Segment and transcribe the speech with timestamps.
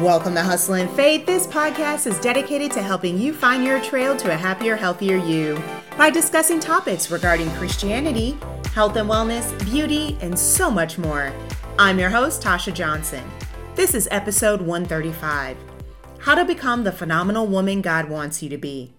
[0.00, 1.24] Welcome to Hustle and Faith.
[1.24, 5.58] This podcast is dedicated to helping you find your trail to a happier, healthier you
[5.96, 8.36] by discussing topics regarding Christianity,
[8.74, 11.32] health and wellness, beauty, and so much more.
[11.78, 13.24] I'm your host, Tasha Johnson.
[13.74, 15.56] This is episode 135
[16.18, 18.92] How to Become the Phenomenal Woman God Wants You to Be.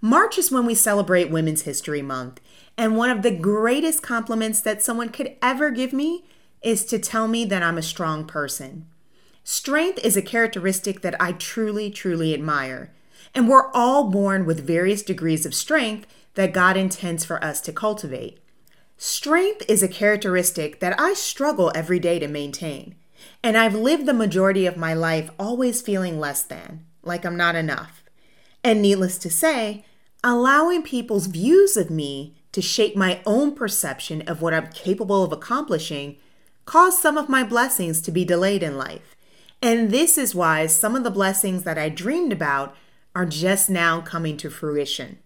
[0.00, 2.40] March is when we celebrate Women's History Month,
[2.78, 6.24] and one of the greatest compliments that someone could ever give me
[6.62, 8.86] is to tell me that I'm a strong person.
[9.44, 12.92] Strength is a characteristic that I truly, truly admire.
[13.34, 17.72] And we're all born with various degrees of strength that God intends for us to
[17.72, 18.38] cultivate.
[18.96, 22.94] Strength is a characteristic that I struggle every day to maintain.
[23.42, 27.56] And I've lived the majority of my life always feeling less than, like I'm not
[27.56, 28.04] enough.
[28.62, 29.84] And needless to say,
[30.22, 35.32] allowing people's views of me to shape my own perception of what I'm capable of
[35.32, 36.16] accomplishing
[36.64, 39.11] caused some of my blessings to be delayed in life.
[39.62, 42.76] And this is why some of the blessings that I dreamed about
[43.14, 45.18] are just now coming to fruition.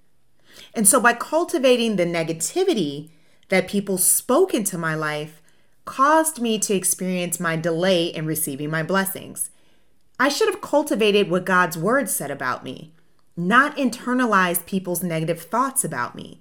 [0.75, 3.09] And so, by cultivating the negativity
[3.49, 5.41] that people spoke into my life,
[5.87, 9.51] caused me to experience my delay in receiving my blessings.
[10.19, 12.93] I should have cultivated what God's word said about me,
[13.37, 16.41] not internalized people's negative thoughts about me.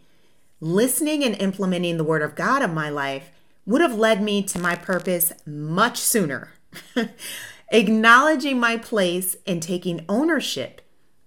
[0.59, 3.31] Listening and implementing the word of God in my life
[3.65, 6.53] would have led me to my purpose much sooner.
[7.69, 10.81] Acknowledging my place and taking ownership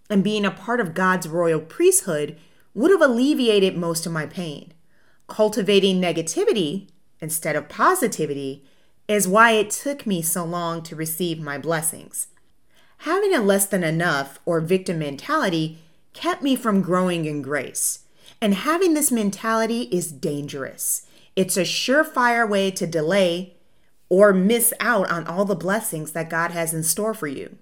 [0.09, 2.39] and being a part of God's royal priesthood
[2.75, 4.73] would have alleviated most of my pain.
[5.27, 6.89] Cultivating negativity
[7.21, 8.65] instead of positivity
[9.09, 12.29] is why it took me so long to receive my blessings.
[12.99, 15.79] Having a less than enough or victim mentality
[16.13, 18.01] kept me from growing in grace.
[18.41, 21.07] And having this mentality is dangerous.
[21.35, 23.55] It's a surefire way to delay
[24.09, 27.57] or miss out on all the blessings that God has in store for you.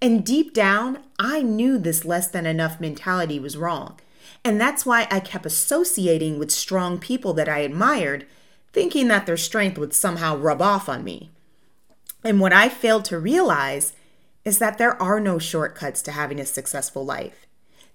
[0.00, 3.98] And deep down, I knew this less than enough mentality was wrong.
[4.44, 8.26] And that's why I kept associating with strong people that I admired,
[8.72, 11.30] thinking that their strength would somehow rub off on me.
[12.22, 13.92] And what I failed to realize
[14.44, 17.46] is that there are no shortcuts to having a successful life.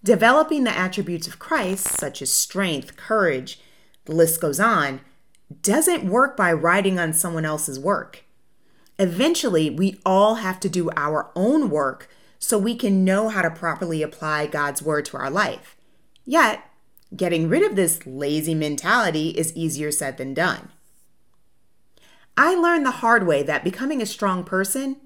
[0.03, 3.59] Developing the attributes of Christ, such as strength, courage,
[4.05, 4.99] the list goes on,
[5.61, 8.23] doesn't work by riding on someone else's work.
[8.99, 12.09] Eventually, we all have to do our own work
[12.39, 15.75] so we can know how to properly apply God's word to our life.
[16.25, 16.63] Yet,
[17.15, 20.69] getting rid of this lazy mentality is easier said than done.
[22.37, 24.97] I learned the hard way that becoming a strong person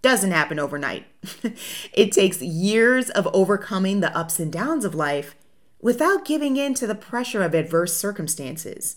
[0.00, 1.06] doesn't happen overnight.
[1.92, 5.34] it takes years of overcoming the ups and downs of life
[5.80, 8.96] without giving in to the pressure of adverse circumstances.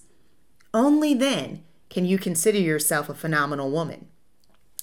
[0.74, 4.08] Only then can you consider yourself a phenomenal woman.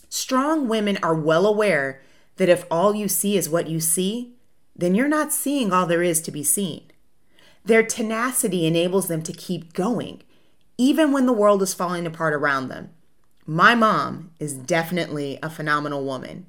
[0.09, 2.03] Strong women are well aware
[2.37, 4.34] that if all you see is what you see,
[4.77, 6.82] then you're not seeing all there is to be seen.
[7.65, 10.22] Their tenacity enables them to keep going,
[10.77, 12.91] even when the world is falling apart around them.
[13.44, 16.47] My mom is definitely a phenomenal woman.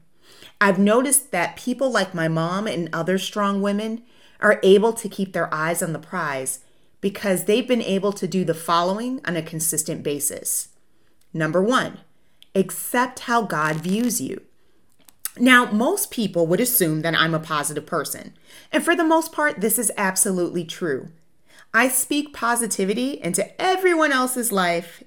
[0.61, 4.03] I've noticed that people like my mom and other strong women
[4.41, 6.59] are able to keep their eyes on the prize
[7.01, 10.69] because they've been able to do the following on a consistent basis.
[11.33, 11.99] Number one,
[12.55, 14.41] accept how God views you.
[15.37, 18.33] Now, most people would assume that I'm a positive person,
[18.71, 21.09] and for the most part, this is absolutely true.
[21.73, 25.03] I speak positivity into everyone else's life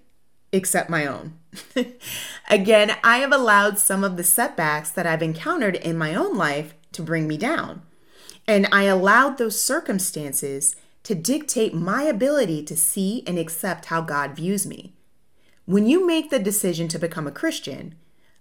[0.52, 1.38] except my own.
[2.50, 6.74] Again, I have allowed some of the setbacks that I've encountered in my own life
[6.92, 7.82] to bring me down.
[8.46, 14.36] And I allowed those circumstances to dictate my ability to see and accept how God
[14.36, 14.94] views me.
[15.64, 17.94] When you make the decision to become a Christian,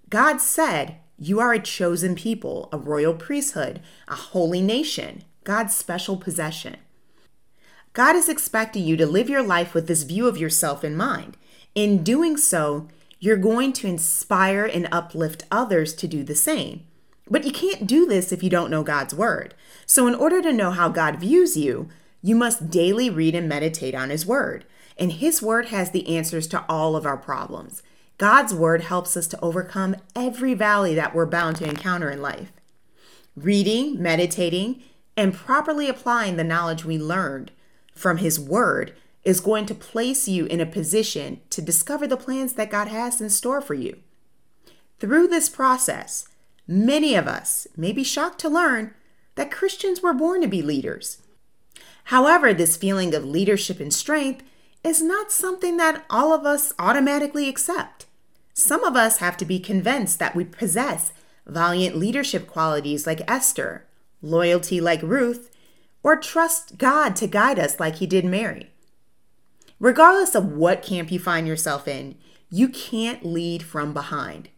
[0.10, 6.18] God said you are a chosen people, a royal priesthood, a holy nation, God's special
[6.18, 6.78] possession.
[7.94, 11.38] God is expecting you to live your life with this view of yourself in mind.
[11.76, 12.88] In doing so,
[13.20, 16.84] you're going to inspire and uplift others to do the same.
[17.30, 19.54] But you can't do this if you don't know God's word.
[19.86, 21.88] So, in order to know how God views you,
[22.22, 24.66] you must daily read and meditate on His Word.
[24.98, 27.82] And His Word has the answers to all of our problems.
[28.18, 32.52] God's Word helps us to overcome every valley that we're bound to encounter in life.
[33.36, 34.84] Reading, meditating,
[35.18, 37.52] and properly applying the knowledge we learned
[37.96, 38.94] from His Word
[39.24, 43.22] is going to place you in a position to discover the plans that God has
[43.22, 43.98] in store for you.
[45.00, 46.28] Through this process,
[46.68, 48.94] many of us may be shocked to learn
[49.36, 51.22] that Christians were born to be leaders.
[52.06, 54.44] However, this feeling of leadership and strength
[54.84, 58.06] is not something that all of us automatically accept.
[58.54, 61.14] Some of us have to be convinced that we possess
[61.46, 63.86] valiant leadership qualities like Esther,
[64.22, 65.50] loyalty like Ruth,
[66.04, 68.72] or trust God to guide us like he did Mary.
[69.80, 72.16] Regardless of what camp you find yourself in,
[72.50, 74.50] you can't lead from behind.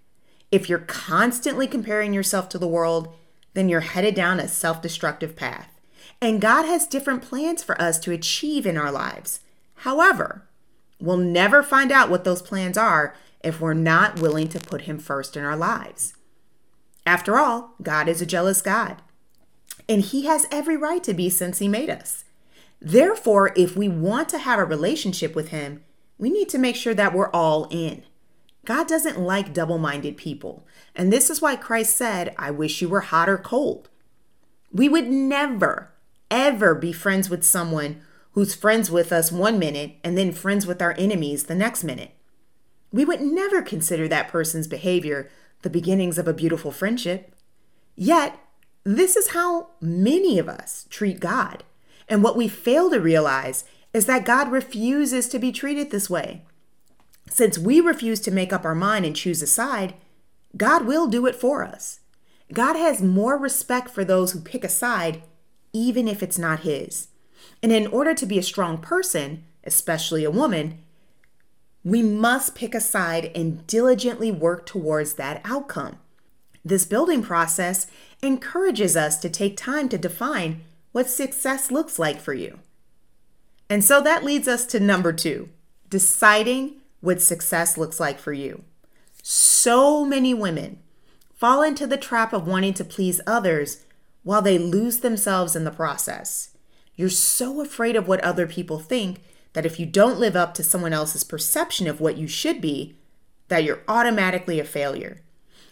[0.51, 3.13] If you're constantly comparing yourself to the world,
[3.53, 5.72] then you're headed down a self destructive path.
[6.23, 9.41] And God has different plans for us to achieve in our lives.
[9.75, 10.47] However,
[10.97, 14.99] we'll never find out what those plans are if we're not willing to put Him
[14.99, 16.13] first in our lives.
[17.05, 19.01] After all, God is a jealous God,
[19.89, 22.23] and He has every right to be since He made us.
[22.79, 25.83] Therefore, if we want to have a relationship with Him,
[26.17, 28.03] we need to make sure that we're all in.
[28.63, 30.65] God doesn't like double minded people.
[30.95, 33.89] And this is why Christ said, I wish you were hot or cold.
[34.71, 35.92] We would never,
[36.33, 38.01] ever be friends with someone
[38.31, 42.11] who's friends with us one minute and then friends with our enemies the next minute.
[42.91, 45.29] We would never consider that person's behavior
[45.61, 47.33] the beginnings of a beautiful friendship.
[47.95, 48.39] Yet,
[48.83, 51.63] this is how many of us treat God.
[52.09, 53.63] And what we fail to realize
[53.93, 56.41] is that God refuses to be treated this way.
[57.29, 59.93] Since we refuse to make up our mind and choose a side,
[60.57, 61.99] God will do it for us.
[62.51, 65.23] God has more respect for those who pick a side,
[65.73, 67.09] even if it's not His.
[67.61, 70.79] And in order to be a strong person, especially a woman,
[71.83, 75.97] we must pick a side and diligently work towards that outcome.
[76.63, 77.87] This building process
[78.21, 80.61] encourages us to take time to define
[80.93, 82.59] what success looks like for you.
[83.69, 85.49] And so that leads us to number two
[85.89, 88.63] deciding what success looks like for you.
[89.21, 90.79] So many women
[91.35, 93.82] fall into the trap of wanting to please others
[94.23, 96.49] while they lose themselves in the process.
[96.95, 99.21] You're so afraid of what other people think
[99.53, 102.95] that if you don't live up to someone else's perception of what you should be,
[103.47, 105.21] that you're automatically a failure.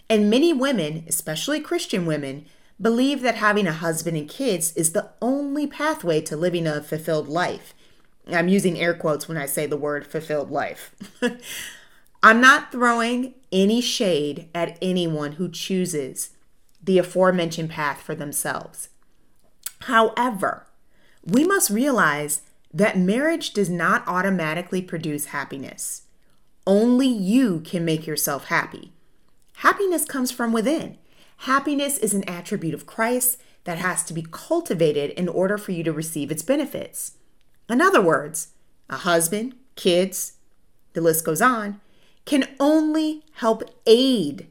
[0.09, 2.45] And many women, especially Christian women,
[2.80, 7.27] believe that having a husband and kids is the only pathway to living a fulfilled
[7.27, 7.74] life.
[8.27, 10.95] I'm using air quotes when I say the word fulfilled life.
[12.24, 16.31] I'm not throwing any shade at anyone who chooses
[16.83, 18.89] the aforementioned path for themselves.
[19.81, 20.68] However,
[21.24, 22.42] we must realize
[22.74, 26.04] that marriage does not automatically produce happiness.
[26.66, 28.94] Only you can make yourself happy.
[29.57, 30.98] Happiness comes from within.
[31.38, 35.83] Happiness is an attribute of Christ that has to be cultivated in order for you
[35.83, 37.18] to receive its benefits.
[37.69, 38.50] In other words,
[38.89, 40.33] a husband, kids,
[40.94, 41.80] the list goes on,
[42.25, 44.48] can only help aid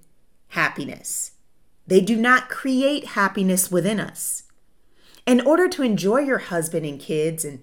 [0.48, 1.32] happiness.
[1.90, 4.44] They do not create happiness within us.
[5.26, 7.60] In order to enjoy your husband and kids and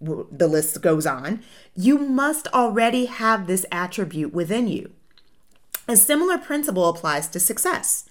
[0.00, 1.44] the list goes on,
[1.76, 4.90] you must already have this attribute within you.
[5.86, 8.06] A similar principle applies to success.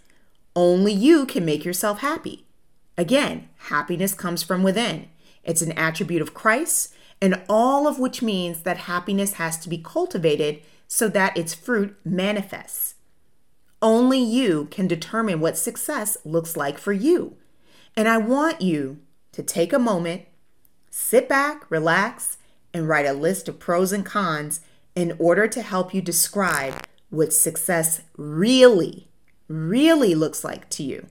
[0.56, 2.45] Only you can make yourself happy.
[2.97, 5.09] Again, happiness comes from within.
[5.44, 9.77] It's an attribute of Christ, and all of which means that happiness has to be
[9.77, 12.95] cultivated so that its fruit manifests.
[13.81, 17.37] Only you can determine what success looks like for you.
[17.95, 18.99] And I want you
[19.31, 20.23] to take a moment
[20.89, 22.37] Sit back, relax,
[22.73, 24.62] and write a list of pros and cons
[24.95, 29.07] in order to help you describe what success really,
[29.48, 31.07] really looks like to you.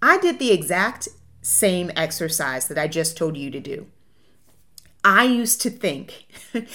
[0.00, 1.08] I did the exact
[1.42, 3.86] same exercise that I just told you to do.
[5.04, 6.26] I used to think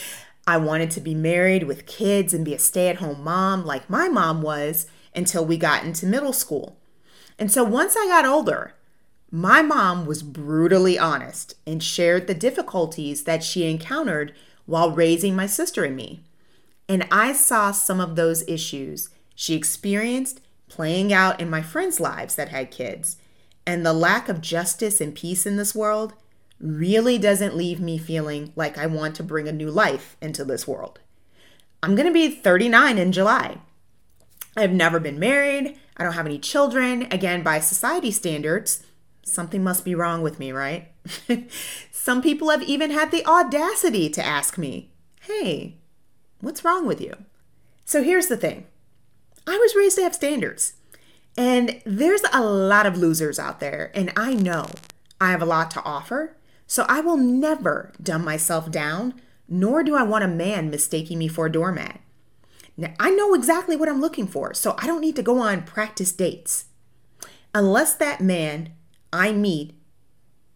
[0.45, 3.89] I wanted to be married with kids and be a stay at home mom like
[3.89, 6.77] my mom was until we got into middle school.
[7.39, 8.73] And so once I got older,
[9.31, 14.33] my mom was brutally honest and shared the difficulties that she encountered
[14.65, 16.21] while raising my sister and me.
[16.88, 22.35] And I saw some of those issues she experienced playing out in my friends' lives
[22.35, 23.17] that had kids.
[23.65, 26.13] And the lack of justice and peace in this world
[26.63, 30.67] really doesn't leave me feeling like I want to bring a new life into this
[30.67, 31.00] world.
[31.84, 33.58] I'm to be 39 in July.
[34.55, 35.77] I've never been married.
[35.98, 37.08] I don't have any children.
[37.12, 38.86] Again, by society standards,
[39.24, 40.91] something must be wrong with me, right?
[41.91, 45.75] Some people have even had the audacity to ask me, hey,
[46.39, 47.13] what's wrong with you?
[47.84, 48.67] So here's the thing
[49.46, 50.75] I was raised to have standards,
[51.36, 54.67] and there's a lot of losers out there, and I know
[55.20, 59.96] I have a lot to offer, so I will never dumb myself down, nor do
[59.96, 62.00] I want a man mistaking me for a doormat.
[62.75, 65.63] Now, I know exactly what I'm looking for, so I don't need to go on
[65.63, 66.65] practice dates.
[67.53, 68.74] Unless that man
[69.12, 69.75] I meet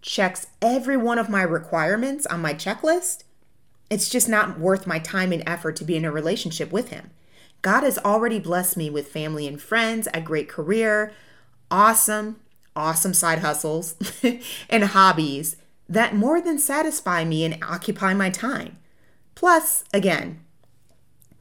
[0.01, 3.23] checks every one of my requirements on my checklist,
[3.89, 7.11] it's just not worth my time and effort to be in a relationship with him.
[7.61, 11.11] God has already blessed me with family and friends, a great career,
[11.69, 12.39] awesome,
[12.75, 13.95] awesome side hustles,
[14.69, 15.57] and hobbies
[15.89, 18.77] that more than satisfy me and occupy my time.
[19.35, 20.41] Plus, again,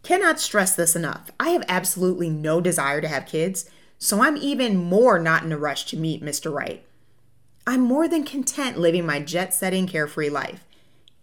[0.03, 1.31] cannot stress this enough.
[1.41, 5.59] I have absolutely no desire to have kids, so I'm even more not in a
[5.59, 6.53] rush to meet Mr.
[6.53, 6.85] Right.
[7.67, 10.65] I'm more than content living my jet setting, carefree life.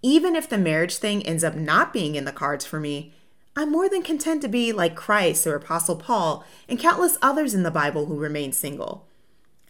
[0.01, 3.13] Even if the marriage thing ends up not being in the cards for me,
[3.55, 7.63] I'm more than content to be like Christ or Apostle Paul and countless others in
[7.63, 9.07] the Bible who remain single.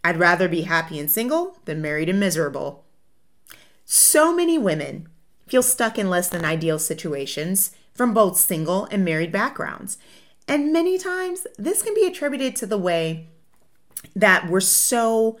[0.02, 2.83] I'd rather be happy and single than married and miserable.
[3.84, 5.08] So many women
[5.46, 9.98] feel stuck in less than ideal situations from both single and married backgrounds.
[10.48, 13.28] And many times, this can be attributed to the way
[14.14, 15.38] that we're so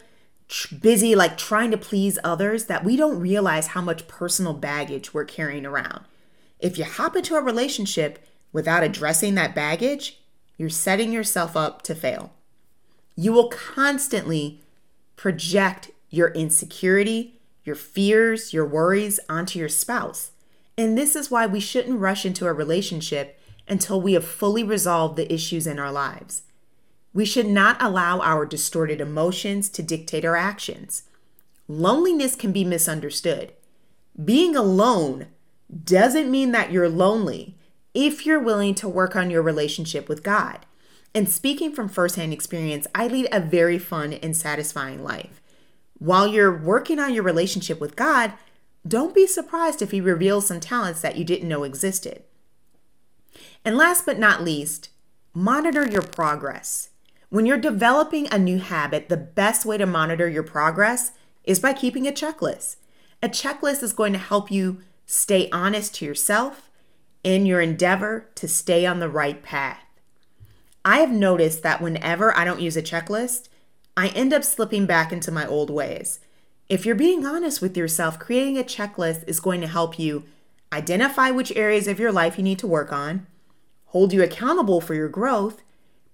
[0.80, 5.24] busy, like trying to please others, that we don't realize how much personal baggage we're
[5.24, 6.04] carrying around.
[6.58, 10.20] If you hop into a relationship without addressing that baggage,
[10.56, 12.32] you're setting yourself up to fail.
[13.16, 14.60] You will constantly
[15.16, 20.32] project your insecurity, your fears, your worries onto your spouse.
[20.76, 25.16] And this is why we shouldn't rush into a relationship until we have fully resolved
[25.16, 26.42] the issues in our lives.
[27.12, 31.04] We should not allow our distorted emotions to dictate our actions.
[31.68, 33.52] Loneliness can be misunderstood.
[34.22, 35.28] Being alone
[35.84, 37.56] doesn't mean that you're lonely
[37.94, 40.66] if you're willing to work on your relationship with God.
[41.14, 45.40] And speaking from firsthand experience, I lead a very fun and satisfying life.
[45.98, 48.34] While you're working on your relationship with God,
[48.86, 52.24] don't be surprised if He reveals some talents that you didn't know existed.
[53.64, 54.90] And last but not least,
[55.32, 56.90] monitor your progress.
[57.30, 61.72] When you're developing a new habit, the best way to monitor your progress is by
[61.72, 62.76] keeping a checklist.
[63.22, 66.70] A checklist is going to help you stay honest to yourself
[67.22, 69.80] in your endeavor to stay on the right path.
[70.84, 73.48] I have noticed that whenever I don't use a checklist,
[73.96, 76.20] I end up slipping back into my old ways.
[76.68, 80.24] If you're being honest with yourself, creating a checklist is going to help you
[80.72, 83.26] identify which areas of your life you need to work on,
[83.86, 85.62] hold you accountable for your growth,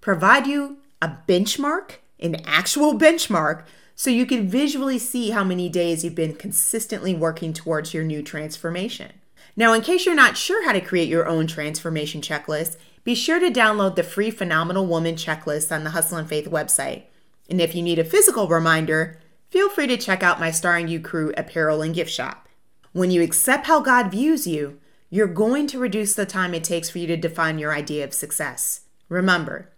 [0.01, 3.63] provide you a benchmark, an actual benchmark,
[3.95, 8.21] so you can visually see how many days you've been consistently working towards your new
[8.21, 9.11] transformation.
[9.55, 13.39] Now, in case you're not sure how to create your own transformation checklist, be sure
[13.39, 17.03] to download the free Phenomenal Woman checklist on the Hustle and Faith website.
[17.51, 21.01] And if you need a physical reminder, feel free to check out my Starring You
[21.01, 22.47] Crew apparel and gift shop.
[22.93, 24.79] When you accept how God views you,
[25.09, 28.13] you're going to reduce the time it takes for you to define your idea of
[28.13, 28.85] success.
[29.09, 29.69] Remember,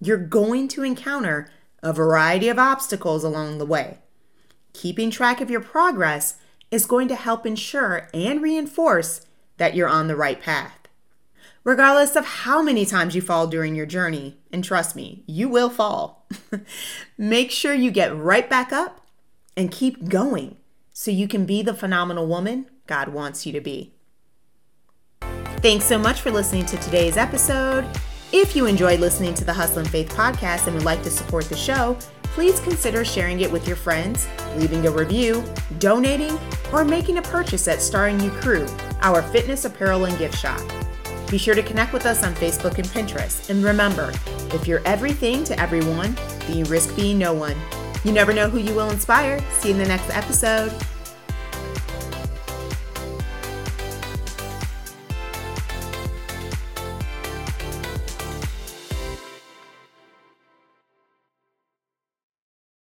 [0.00, 1.50] you're going to encounter
[1.82, 3.98] a variety of obstacles along the way.
[4.72, 6.38] Keeping track of your progress
[6.70, 9.22] is going to help ensure and reinforce
[9.56, 10.75] that you're on the right path.
[11.66, 15.68] Regardless of how many times you fall during your journey, and trust me, you will
[15.68, 16.28] fall,
[17.18, 19.00] make sure you get right back up
[19.56, 20.58] and keep going
[20.92, 23.92] so you can be the phenomenal woman God wants you to be.
[25.56, 27.84] Thanks so much for listening to today's episode.
[28.30, 31.46] If you enjoyed listening to the Hustle and Faith podcast and would like to support
[31.46, 35.42] the show, please consider sharing it with your friends, leaving a review,
[35.80, 36.38] donating,
[36.72, 38.68] or making a purchase at Starring You Crew,
[39.00, 40.62] our fitness apparel and gift shop.
[41.30, 43.50] Be sure to connect with us on Facebook and Pinterest.
[43.50, 44.12] And remember,
[44.54, 47.56] if you're everything to everyone, then you risk being no one.
[48.04, 49.40] You never know who you will inspire.
[49.58, 50.72] See you in the next episode.